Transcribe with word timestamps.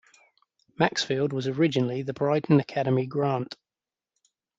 Maxfield 0.79 1.31
was 1.31 1.45
originally 1.47 2.01
the 2.01 2.11
Brighton 2.11 2.59
Academy 2.59 3.05
grant. 3.05 3.55